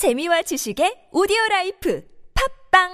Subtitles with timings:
[0.00, 2.02] 재미와 지식의 오디오 라이프
[2.70, 2.88] 팟빵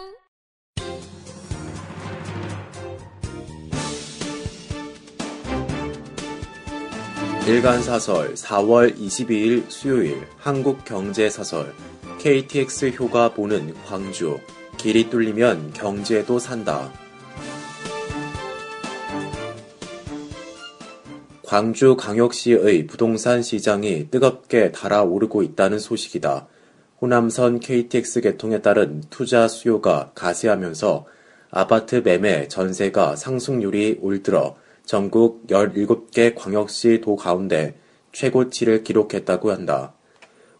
[7.46, 11.72] 일간사설 4월 22일 수요일 한국경제사설
[12.18, 14.40] KTX 효과 보는 광주
[14.76, 16.92] 길이 뚫리면 경제도 산다.
[21.44, 26.48] 광주 광역시의 부동산 시장이 뜨겁게 달아오르고 있다는 소식이다.
[27.00, 31.04] 호남선 KTX 개통에 따른 투자 수요가 가세하면서
[31.50, 34.56] 아파트 매매 전세가 상승률이 올 들어
[34.86, 37.78] 전국 17개 광역시 도 가운데
[38.12, 39.92] 최고치를 기록했다고 한다.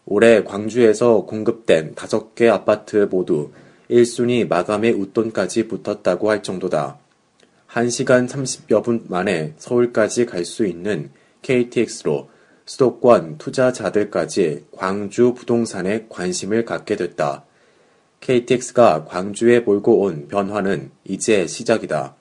[0.05, 3.51] 올해 광주에서 공급된 5개 아파트 모두
[3.91, 6.99] 1순위 마감의 웃돈까지 붙었다고 할 정도다.
[7.69, 11.11] 1시간 30여 분 만에 서울까지 갈 수 있는
[11.43, 12.29] KTX로
[12.67, 17.45] 수도권 투자자들까지 광주 부동산에 관심을 갖게 됐다.
[18.21, 22.17] KTX가 광주에 몰고 온 변화는 이제 시작이다.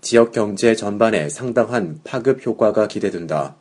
[0.00, 3.56] 지역 경제 전반에 상당한 파급 효과가 기대된다.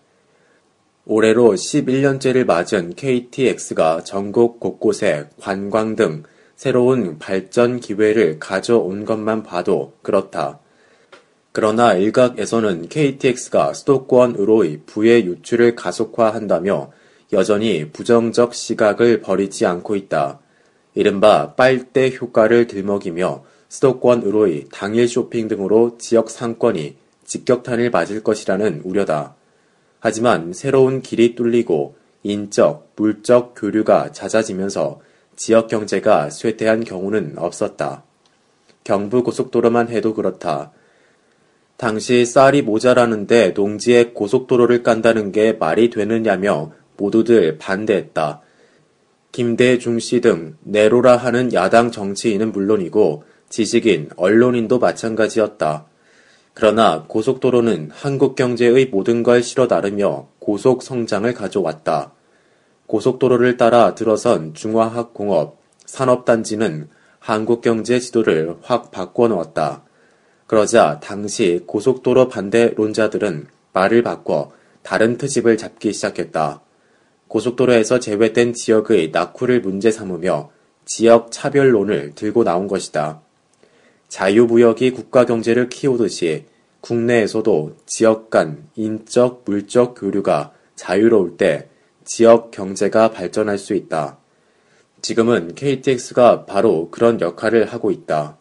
[1.06, 6.23] 올해로 11년째를 맞은 KTX가 전국 곳곳에 관광 등
[6.55, 10.59] 새로운 발전 기회를 가져온 것만 봐도 그렇다.
[11.54, 16.92] 그러나 일각에서는 KTX가 수도권으로의 부의 유출을 가속화한다며
[17.32, 20.40] 여전히 부정적 시각을 버리지 않고 있다.
[20.95, 26.95] 이른바 빨대 효과를 들먹이며 수도권으로의 당일 쇼핑 등으로 지역 상권이
[27.26, 29.36] 직격탄을 맞을 것이라는 우려다.
[30.00, 35.02] 하지만 새로운 길이 뚫리고 인적, 물적 교류가 잦아지면서
[35.36, 38.04] 지역 경제가 쇠퇴한 경우는 없었다.
[38.84, 40.72] 경부고속도로만 해도 그렇다.
[41.78, 48.42] 당시 쌀이 모자라는데 농지에 고속도로를 깐다는 게 말이 되느냐며 모두들 반대했다.
[49.32, 55.88] 김대중 씨 등 내로라 하는 야당 정치인은 물론이고 지식인, 언론인도 마찬가지였다.
[56.54, 62.14] 그러나 고속도로는 한국 경제의 모든 걸 실어 나르며 고속 성장을 가져왔다.
[62.86, 69.83] 고속도로를 따라 들어선 중화학 공업, 산업단지는 한국 경제 지도를 확 바꿔놓았다.
[70.48, 76.61] 그러자 당시 고속도로 반대론자들은 말을 바꿔 다른 트집을 잡기 시작했다.
[77.27, 80.52] 고속도로에서 제외된 지역의 낙후를 문제 삼으며
[80.86, 83.21] 지역 차별론을 들고 나온 것이다.
[84.09, 86.45] 자유무역이 국가 경제를 키우듯이
[86.82, 91.70] 국내에서도 지역 간 인적, 물적 교류가 자유로울 때
[92.03, 94.17] 지역 경제가 발전할 수 있다.
[95.02, 98.37] 지금은 KTX가 바로 그런 역할을 하고 있다.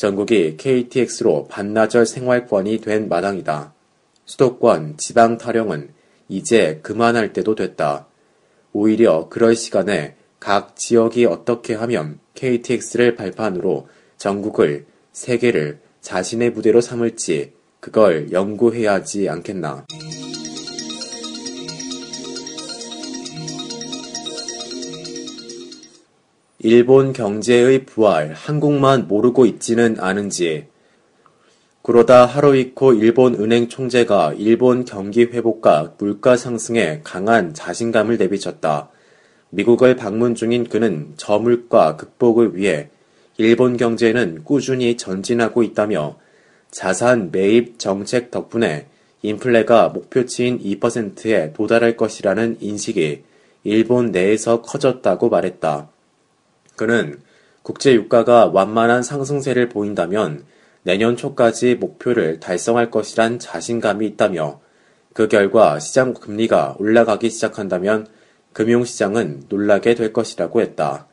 [0.00, 3.74] 전국이 KTX로 반나절 생활권이 된 마당이다.
[4.24, 5.90] 수도권, 지방 타령은
[6.26, 8.06] 이제 그만할 때도 됐다.
[8.72, 18.32] 오히려 그럴 시간에 각 지역이 어떻게 하면 KTX를 발판으로 전국을, 세계를 자신의 무대로 삼을지 그걸
[18.32, 19.84] 연구해야 하지 않겠나.
[26.62, 30.66] 일본 경제의 부활, 한국만 모르고 있지는 않은지.
[31.80, 38.90] 그러다 하루이코 일본 은행 총재가 일본 경기 회복과 물가 상승에 강한 자신감을 내비쳤다.
[39.48, 42.90] 미국을 방문 중인 그는 저물가 극복을 위해
[43.38, 46.18] 일본 경제는 꾸준히 전진하고 있다며
[46.70, 48.86] 자산 매입 정책 덕분에
[49.22, 53.22] 인플레가 목표치인 2%에 도달할 것이라는 인식이
[53.64, 55.88] 일본 내에서 커졌다고 말했다.
[56.80, 57.20] 그는
[57.62, 60.46] 국제 유가가 완만한 상승세를 보인다면
[60.82, 64.62] 내년 초까지 목표를 달성할 것이란 자신감이 있다며
[65.12, 68.06] 그 결과 시장 금리가 올라가기 시작한다면
[68.54, 71.06] 금융시장은 놀라게 될 것이라고 했다.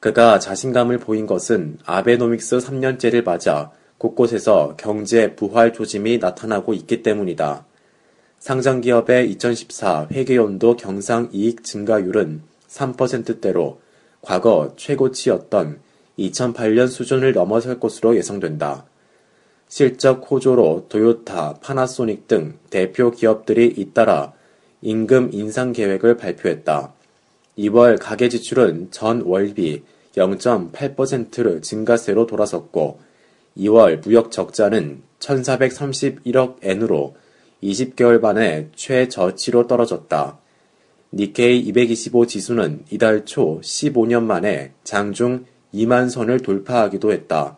[0.00, 7.64] 그가 자신감을 보인 것은 아베노믹스 3년째를 맞아 곳곳에서 경제 부활 조짐이 나타나고 있기 때문이다.
[8.38, 13.80] 상장기업의 2014 회계연도 경상 이익 증가율은 3%대로
[14.22, 15.80] 과거 최고치였던
[16.18, 18.84] 2008년 수준을 넘어설 것으로 예상된다.
[19.68, 24.32] 실적 호조로 도요타, 파나소닉 등 대표 기업들이 잇따라
[24.82, 26.92] 임금 인상 계획을 발표했다.
[27.58, 29.82] 2월 가계 지출은 전 월비
[30.16, 33.00] 0.8%를 증가세로 돌아섰고
[33.58, 37.14] 2월 무역 적자는 1431억 엔으로
[37.62, 40.39] 20개월 만에 최저치로 떨어졌다.
[41.12, 47.56] 니케이 225 지수는 이달 초 15년 만에 장중 2만 선을 돌파하기도 했다.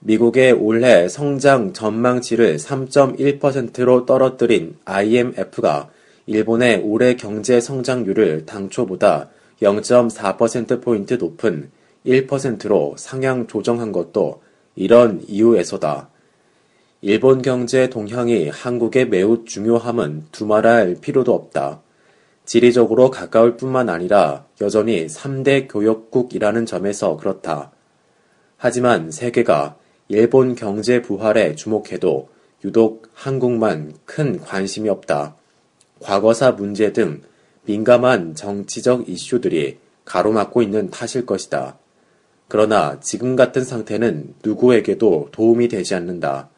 [0.00, 5.90] 미국의 올해 성장 전망치를 3.1%로 떨어뜨린 IMF가
[6.26, 9.28] 일본의 올해 경제 성장률을 당초보다
[9.62, 11.70] 0.4%포인트 높은
[12.06, 14.42] 1%로 상향 조정한 것도
[14.76, 16.08] 이런 이유에서다.
[17.02, 21.83] 일본 경제 동향이 한국에 매우 중요함은 두말할 필요도 없다.
[22.44, 27.72] 지리적으로 가까울 뿐만 아니라 여전히 3대 교역국이라는 점에서 그렇다.
[28.56, 29.76] 하지만 세계가
[30.08, 32.28] 일본 경제 부활에 주목해도
[32.64, 35.36] 유독 한국만 큰 관심이 없다.
[36.00, 37.22] 과거사 문제 등
[37.64, 41.78] 민감한 정치적 이슈들이 가로막고 있는 탓일 것이다.
[42.48, 46.50] 그러나 지금 같은 상태는 누구에게도 도움이 되지 않는다.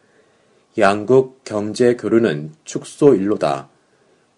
[0.78, 3.68] 양국 경제 교류는 축소 일로다.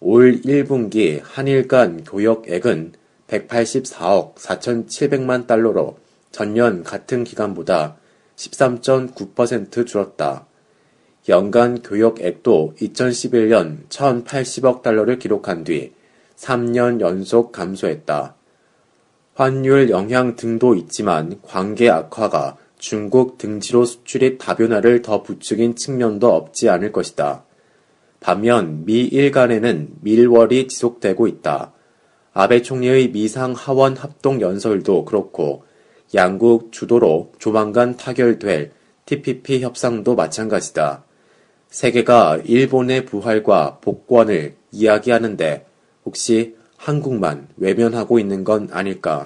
[0.01, 2.93] 올 1분기 한일 간 교역액은
[3.27, 5.97] 184억 4,700만 달러로
[6.31, 7.97] 전년 같은 기간보다
[8.37, 10.45] 13.9% 줄었다.
[11.27, 15.91] 연간 교역액도 2011년 1,080억 달러를 기록한 뒤
[16.37, 18.35] 3년 연속 감소했다.
[19.35, 26.93] 환율 영향 등도 있지만 관계 악화가 중국 등지로 수출입 다변화를 더 부추긴 측면도 없지 않을
[26.93, 27.43] 것이다.
[28.19, 31.73] 반면 미 일 간에는 밀월이 지속되고 있다.
[32.33, 35.63] 아베 총리의 미상 하원 합동 연설도 그렇고
[36.15, 38.71] 양국 주도로 조만간 타결될
[39.05, 41.03] TPP 협상도 마찬가지다.
[41.69, 45.65] 세계가 일본의 부활과 복권을 이야기하는데
[46.05, 49.23] 혹시 한국만 외면하고 있는 건 아닐까?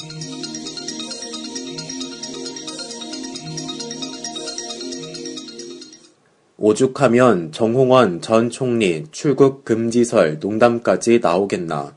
[6.66, 11.94] 오죽하면 정홍원 전 총리 출국 금지설 농담까지 나오겠나.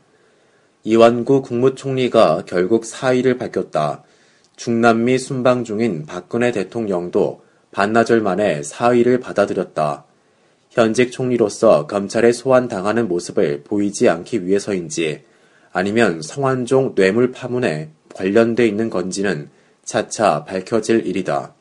[0.82, 4.02] 이완구 국무총리가 결국 사의를 밝혔다.
[4.56, 10.04] 중남미 순방 중인 박근혜 대통령도 반나절 만에 사의를 받아들였다.
[10.70, 15.22] 현직 총리로서 검찰에 소환당하는 모습을 보이지 않기 위해서인지
[15.70, 19.48] 아니면 성완종 뇌물 파문에 관련돼 있는 건지는
[19.84, 21.54] 차차 밝혀질 일이다.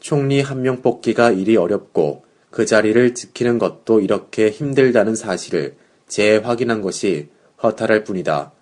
[0.00, 5.76] 총리 한 명 뽑기가 일이 어렵고 그 자리를 지키는 것도 이렇게 힘들다는 사실을
[6.08, 7.28] 재확인한 것이
[7.62, 8.52] 허탈할 뿐이다.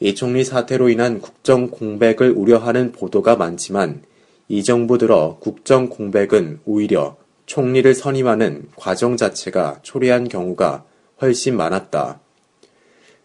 [0.00, 4.02] 이 총리 사태로 인한 국정 공백을 우려하는 보도가 많지만
[4.48, 7.16] 이 정부 들어 국정 공백은 오히려
[7.46, 10.84] 총리를 선임하는 과정 자체가 초래한 경우가
[11.20, 12.20] 훨씬 많았다.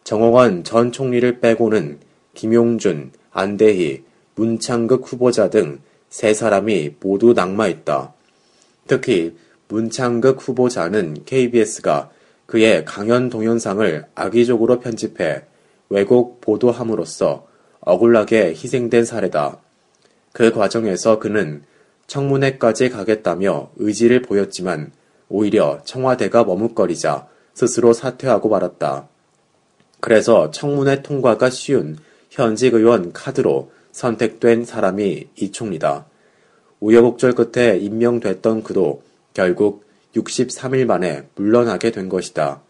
[0.03, 1.99] 정홍원 전 총리를 빼고는
[2.33, 4.03] 김용준, 안대희,
[4.35, 5.79] 문창극 후보자 등
[6.13, 8.13] 세 사람이 모두 낙마했다.
[8.85, 9.35] 특히
[9.67, 12.11] 문창극 후보자는 KBS가
[12.45, 15.41] 그의 강연 동영상을 악의적으로 편집해
[15.89, 17.47] 왜곡 보도함으로써
[17.79, 19.57] 억울하게 희생된 사례다.
[20.33, 21.63] 그 과정에서 그는
[22.05, 24.91] 청문회까지 가겠다며 의지를 보였지만
[25.29, 29.07] 오히려 청와대가 머뭇거리자 스스로 사퇴하고 말았다.
[29.99, 31.97] 그래서 청문회 통과가 쉬운
[32.29, 36.05] 현직 의원 카드로 선택된 사람이 이 총리다.
[36.81, 39.03] 우여곡절 끝에 임명됐던 그도
[39.33, 39.85] 결국
[40.15, 42.61] 63일 만에 물러나게 된 것이다.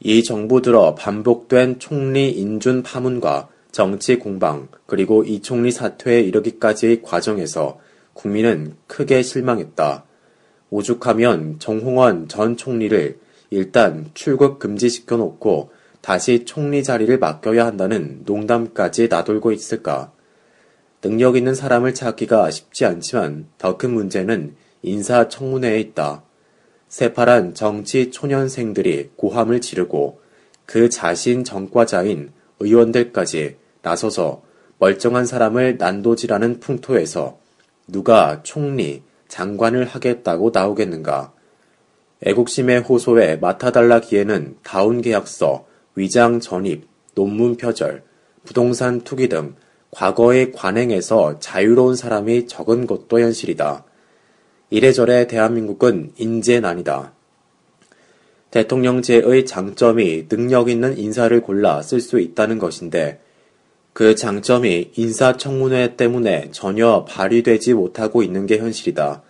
[0.00, 7.78] 이 정부 들어 반복된 총리 인준 파문과 정치 공방, 그리고 이 총리 사퇴에 이르기까지의 과정에서
[8.14, 10.04] 국민은 크게 실망했다.
[10.70, 13.18] 오죽하면 정홍원 전 총리를
[13.50, 15.70] 일단 출국 금지시켜 놓고
[16.02, 20.12] 다시 총리 자리를 맡겨야 한다는 농담까지 나돌고 있을까?
[21.00, 26.24] 능력 있는 사람을 찾기가 쉽지 않지만 더 큰 문제는 인사청문회에 있다.
[26.88, 30.20] 새파란 정치 초년생들이 고함을 지르고
[30.66, 34.42] 그 자신 전과자인 의원들까지 나서서
[34.78, 37.38] 멀쩡한 사람을 난도질하는 풍토에서
[37.86, 41.32] 누가 총리, 장관을 하겠다고 나오겠는가?
[42.24, 48.02] 애국심의 호소에 맡아달라 기에는 다운 계약서, 위장 전입, 논문 표절,
[48.44, 49.54] 부동산 투기 등
[49.90, 53.84] 과거의 관행에서 자유로운 사람이 적은 것도 현실이다.
[54.70, 57.12] 이래저래 대한민국은 인재난이다.
[58.50, 63.20] 대통령제의 장점이 능력 있는 인사를 골라 쓸 수 있다는 것인데
[63.92, 69.22] 그 장점이 인사청문회 때문에 전혀 발휘되지 못하고 있는 게 현실이다.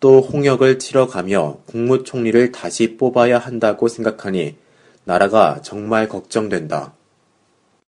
[0.00, 4.56] 또 홍역을 치러가며 국무총리를 다시 뽑아야 한다고 생각하니
[5.04, 6.93] 나라가 정말 걱정된다.